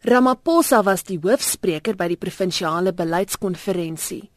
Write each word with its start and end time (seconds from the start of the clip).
Ramaphosa 0.00 0.78
was 0.80 1.02
die 1.04 1.18
hoofspreker 1.20 1.92
by 1.92 2.06
die 2.08 2.16
provinsiale 2.16 2.94
beleidskonferensie. 2.96 4.30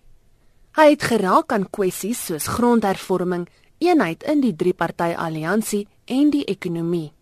Hy 0.76 0.86
het 0.90 1.06
geraak 1.08 1.56
aan 1.56 1.70
kwessies 1.72 2.20
soos 2.28 2.50
grondhervorming, 2.52 3.46
eenheid 3.80 4.26
in 4.28 4.44
die 4.44 4.52
drie-party 4.60 5.14
alliansie 5.16 5.86
en 6.12 6.34
die 6.36 6.44
ekonomie. 6.52 7.14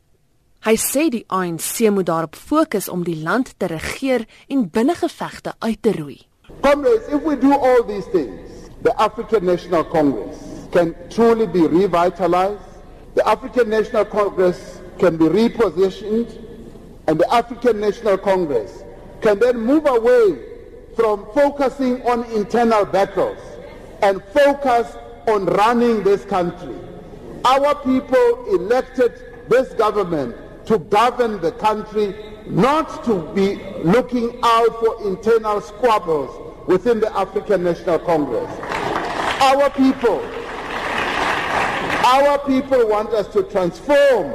Hy 0.66 0.74
sê 0.82 1.06
die 1.14 1.22
ANC 1.30 1.86
moet 1.94 2.10
daarop 2.10 2.34
fokus 2.34 2.90
om 2.90 3.06
die 3.06 3.20
land 3.22 3.54
te 3.62 3.70
regeer 3.70 4.26
en 4.50 4.66
binnengevegte 4.74 5.54
uit 5.62 5.82
te 5.86 5.94
roei. 6.00 6.18
Comrades, 6.66 7.14
if 7.14 7.22
we 7.22 7.38
do 7.38 7.54
all 7.54 7.86
these 7.86 8.10
things, 8.10 8.70
the 8.82 8.94
African 8.98 9.46
National 9.46 9.86
Congress 9.86 10.42
can 10.74 10.96
truly 11.14 11.46
be 11.46 11.68
revitalized. 11.70 12.66
The 13.14 13.22
African 13.22 13.70
National 13.70 14.06
Congress 14.06 14.82
can 14.98 15.18
be 15.18 15.30
repositioned 15.30 16.50
and 17.12 17.20
the 17.20 17.34
African 17.34 17.82
National 17.82 18.18
Congress 18.18 18.86
can 19.20 19.38
then 19.38 19.60
move 19.60 19.86
away 19.86 20.40
from 20.96 21.28
focusing 21.34 22.02
on 22.04 22.24
internal 22.32 22.86
battles 22.86 23.38
and 24.02 24.24
focus 24.34 24.96
on 25.28 25.46
running 25.46 26.04
this 26.04 26.24
country. 26.24 26.74
Our 27.44 27.76
people 27.84 28.46
elected 28.56 29.50
this 29.50 29.74
government 29.74 30.38
to 30.68 30.80
govern 30.80 31.42
the 31.42 31.52
country, 31.52 32.16
not 32.46 33.04
to 33.04 33.30
be 33.34 33.56
looking 33.84 34.40
out 34.42 34.80
for 34.80 35.06
internal 35.06 35.60
squabbles 35.60 36.66
within 36.66 37.02
the 37.02 37.14
African 37.18 37.66
National 37.66 38.00
Congress. 38.00 38.50
Our 39.42 39.70
people, 39.72 40.22
our 42.06 42.40
people 42.48 42.88
want 42.88 43.10
us 43.10 43.28
to 43.34 43.44
transform 43.44 44.34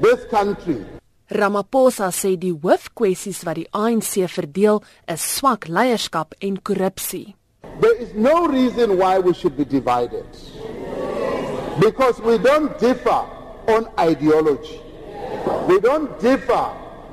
this 0.00 0.24
country. 0.24 0.84
Ramaphosa 1.30 2.08
sê 2.08 2.36
die 2.40 2.54
hoofkwessies 2.56 3.42
wat 3.44 3.58
die 3.60 3.66
ANC 3.76 4.24
verdeel 4.32 4.80
is 5.12 5.20
swak 5.36 5.68
leierskap 5.68 6.32
en 6.40 6.56
korrupsie. 6.56 7.34
There 7.80 7.94
is 8.00 8.14
no 8.14 8.46
reason 8.46 8.96
why 8.96 9.18
we 9.18 9.34
should 9.34 9.56
be 9.56 9.64
divided. 9.64 10.26
Because 11.80 12.20
we 12.20 12.38
don't 12.38 12.78
differ 12.78 13.28
on 13.68 13.88
ideology. 14.00 14.80
We 15.68 15.78
don't 15.80 16.18
differ 16.18 16.72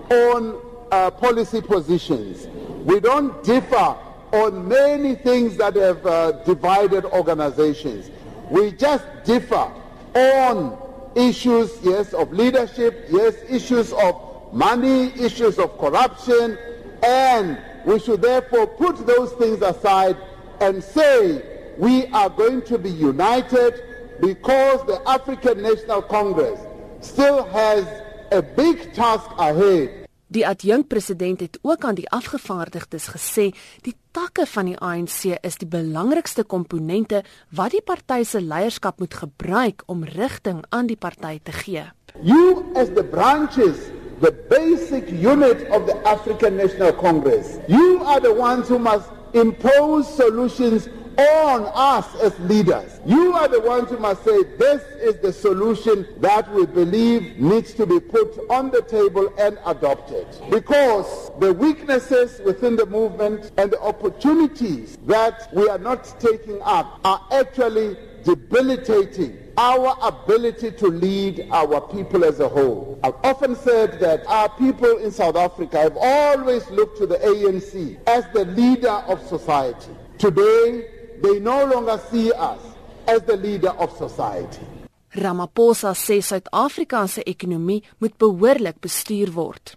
on 0.09 0.61
uh, 0.92 1.11
policy 1.11 1.61
positions. 1.61 2.48
We 2.86 3.02
don't 3.02 3.44
differ 3.44 3.98
on 4.32 4.67
many 4.67 5.16
things 5.16 5.58
that 5.58 5.76
have 5.76 6.06
uh, 6.06 6.32
divided 6.45 7.04
organizations. 7.06 8.09
We 8.50 8.72
just 8.72 9.06
differ 9.26 9.70
on 10.16 10.84
issues, 11.16 11.71
yes, 11.81 12.13
of 12.13 12.31
leadership, 12.31 13.08
yes, 13.09 13.35
issues 13.49 13.91
of 13.94 14.53
money, 14.53 15.13
issues 15.19 15.58
of 15.58 15.77
corruption, 15.77 16.58
and 17.03 17.58
we 17.85 17.99
should 17.99 18.21
therefore 18.21 18.67
put 18.67 19.05
those 19.05 19.31
things 19.33 19.61
aside 19.61 20.17
and 20.61 20.83
say 20.83 21.41
we 21.77 22.08
are 22.08 22.30
going 22.30 22.61
to 22.63 22.77
be 22.77 22.89
united 22.89 23.81
because 24.21 24.86
the 24.88 25.02
African 25.08 25.61
National 25.61 26.02
Congress 26.02 26.59
still 27.02 27.43
has 27.45 27.86
a 28.31 28.41
big 28.41 28.93
task 28.93 29.30
ahead 29.38 30.05
Die 30.36 30.44
adjunkpresident 30.47 31.39
het 31.39 31.59
ook 31.61 31.86
aan 31.88 31.95
die 31.95 32.09
afgevaardigdes 32.11 33.08
gesê 33.14 33.45
die 33.88 33.94
takke 34.11 34.44
van 34.52 34.67
die 34.67 34.75
ANC 34.83 35.38
is 35.47 35.55
die 35.61 35.67
belangrikste 35.67 36.44
komponente 36.44 37.22
wat 37.55 37.72
die 37.72 37.83
party 37.83 38.25
se 38.27 38.42
leierskap 38.44 39.00
moet 39.00 39.16
gebruik 39.16 39.86
om 39.88 40.03
rigting 40.03 40.59
aan 40.75 40.92
die 40.92 41.00
party 41.00 41.39
te 41.44 41.55
gee. 41.55 41.86
You 42.19 42.66
as 42.75 42.92
the 43.00 43.03
branches, 43.03 43.88
the 44.19 44.33
basic 44.50 45.08
unit 45.08 45.64
of 45.72 45.88
the 45.88 45.95
African 46.03 46.59
National 46.59 46.92
Congress. 46.92 47.55
You 47.67 48.03
are 48.03 48.20
the 48.20 48.36
ones 48.36 48.67
who 48.67 48.80
must 48.80 49.08
impose 49.31 50.03
solutions 50.16 50.89
on 51.17 51.71
us 51.73 52.13
as 52.16 52.38
leaders. 52.39 52.99
You 53.05 53.33
are 53.33 53.47
the 53.47 53.61
ones 53.61 53.89
who 53.89 53.97
must 53.97 54.23
say 54.23 54.43
this 54.58 54.81
is 55.02 55.17
the 55.17 55.31
solution 55.31 56.08
that 56.17 56.52
we 56.53 56.65
believe 56.65 57.37
needs 57.37 57.73
to 57.76 57.86
be 57.86 57.99
put 57.99 58.37
on 58.49 58.71
the 58.71 58.81
table 58.81 59.33
and 59.37 59.58
adopted. 59.65 60.27
Because 60.49 61.31
the 61.39 61.54
weaknesses 61.54 62.42
within 62.45 62.75
the 62.75 62.86
movement 62.86 63.52
and 63.58 63.71
the 63.71 63.81
opportunities 63.81 64.98
that 65.05 65.54
we 65.54 65.67
are 65.70 65.77
not 65.77 66.20
taking 66.20 66.61
up 66.64 66.99
are 67.04 67.25
actually 67.31 67.98
debilitating 68.23 69.37
our 69.58 69.95
ability 70.02 70.71
to 70.71 70.87
lead 70.87 71.48
our 71.52 71.80
people 71.80 72.25
as 72.25 72.39
a 72.39 72.49
whole. 72.49 72.99
I've 73.04 73.15
often 73.23 73.55
said 73.55 73.99
that 73.99 74.25
our 74.27 74.49
people 74.49 74.98
in 74.98 75.11
South 75.11 75.36
Africa 75.36 75.77
have 75.80 75.95
always 75.95 76.70
looked 76.70 76.98
to 76.98 77.08
the 77.08 77.17
ANC 77.17 77.98
as 78.08 78.25
the 78.33 78.45
leader 78.45 78.89
of 78.89 79.25
society. 79.27 79.92
Today, 80.17 80.87
they 81.21 81.39
no 81.39 81.65
longer 81.65 81.99
see 82.11 82.31
us 82.31 82.61
as 83.08 83.21
the 83.23 83.37
leader 83.37 83.73
of 83.77 83.98
society. 83.98 84.65
Ramaphosa 85.15 85.93
sê 85.93 86.21
Suid-Afrika 86.21 87.08
se 87.08 87.23
ekonomie 87.23 87.83
moet 87.99 88.17
behoorlik 88.17 88.81
bestuur 88.81 89.31
word. 89.31 89.75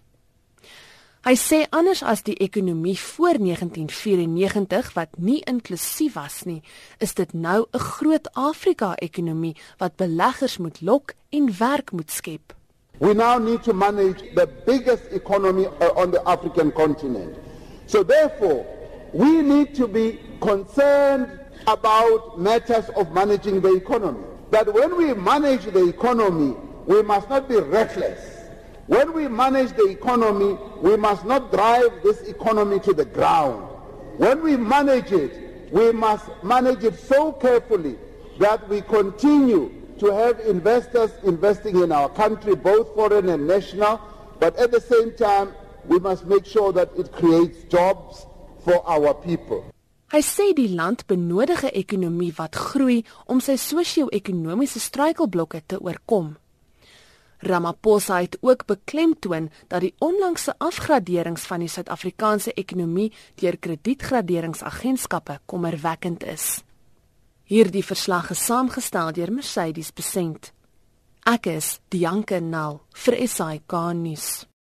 Hy 1.23 1.35
sê 1.35 1.65
anders 1.75 1.99
as 2.03 2.23
die 2.23 2.35
ekonomie 2.39 2.95
voor 2.99 3.39
1994 3.43 4.93
wat 4.95 5.17
nie 5.19 5.41
inklusief 5.47 6.15
was 6.15 6.43
nie, 6.47 6.61
is 6.99 7.13
dit 7.13 7.33
nou 7.33 7.65
'n 7.71 7.79
groot 7.79 8.27
Afrika-ekonomie 8.33 9.55
wat 9.79 9.95
beleggers 9.95 10.57
moet 10.57 10.81
lok 10.81 11.13
en 11.29 11.51
werk 11.59 11.91
moet 11.91 12.11
skep. 12.11 12.53
We 12.99 13.13
now 13.13 13.37
need 13.39 13.63
to 13.63 13.73
manage 13.73 14.33
the 14.35 14.47
biggest 14.65 15.03
economy 15.11 15.65
uh, 15.65 15.95
on 15.95 16.11
the 16.11 16.21
African 16.25 16.71
continent. 16.71 17.35
So 17.85 18.03
therefore, 18.03 18.65
we 19.13 19.41
need 19.41 19.73
to 19.75 19.87
be 19.87 20.19
concerned 20.39 21.39
about 21.67 22.39
matters 22.39 22.89
of 22.89 23.11
managing 23.11 23.61
the 23.61 23.73
economy. 23.73 24.23
That 24.51 24.73
when 24.73 24.97
we 24.97 25.13
manage 25.13 25.65
the 25.65 25.87
economy, 25.87 26.55
we 26.85 27.01
must 27.03 27.29
not 27.29 27.47
be 27.47 27.57
reckless. 27.57 28.19
When 28.87 29.13
we 29.13 29.27
manage 29.27 29.73
the 29.73 29.87
economy, 29.87 30.57
we 30.81 30.97
must 30.97 31.23
not 31.25 31.51
drive 31.51 32.01
this 32.01 32.21
economy 32.21 32.79
to 32.79 32.93
the 32.93 33.05
ground. 33.05 33.67
When 34.17 34.41
we 34.41 34.57
manage 34.57 35.11
it, 35.11 35.71
we 35.71 35.91
must 35.91 36.25
manage 36.43 36.83
it 36.83 36.97
so 36.97 37.31
carefully 37.33 37.97
that 38.39 38.67
we 38.67 38.81
continue 38.81 39.71
to 39.99 40.07
have 40.07 40.39
investors 40.39 41.11
investing 41.23 41.83
in 41.83 41.91
our 41.91 42.09
country, 42.09 42.55
both 42.55 42.95
foreign 42.95 43.29
and 43.29 43.47
national, 43.47 44.01
but 44.39 44.55
at 44.55 44.71
the 44.71 44.81
same 44.81 45.15
time, 45.15 45.53
we 45.85 45.99
must 45.99 46.25
make 46.25 46.45
sure 46.45 46.71
that 46.71 46.89
it 46.97 47.11
creates 47.11 47.63
jobs 47.65 48.25
for 48.63 48.81
our 48.89 49.13
people. 49.13 49.63
Hy 50.09 50.21
sê 50.25 50.53
die 50.57 50.71
land 50.73 51.05
benodig 51.05 51.63
'n 51.63 51.75
ekonomie 51.83 52.33
wat 52.35 52.55
groei 52.55 53.05
om 53.25 53.39
sy 53.39 53.55
sosio-ekonomiese 53.55 54.79
struikelblokke 54.79 55.61
te 55.65 55.77
oorkom. 55.77 56.37
Ramaphosa 57.39 58.19
het 58.21 58.37
ook 58.41 58.65
beklemtoon 58.65 59.51
dat 59.67 59.81
die 59.81 59.93
onlangse 59.99 60.55
afgraderings 60.57 61.45
van 61.45 61.59
die 61.59 61.69
Suid-Afrikaanse 61.69 62.53
ekonomie 62.53 63.13
deur 63.35 63.57
kredietgraderingsagentskappe 63.57 65.39
kommerwekkend 65.45 66.23
is. 66.23 66.63
Hierdie 67.43 67.85
verslag 67.85 68.29
is 68.31 68.45
saamgestel 68.45 69.11
deur 69.11 69.31
Mercedes 69.31 69.93
Besent. 69.93 70.51
Ek 71.25 71.45
is 71.45 71.79
Dianke 71.89 72.39
Nel 72.41 72.81
vir 72.93 73.27
SAK 73.27 73.93
nuus. 73.93 74.48